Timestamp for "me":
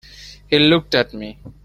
1.13-1.37